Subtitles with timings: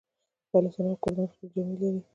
[0.49, 2.01] بلوڅان او کردان خپلې جامې لري.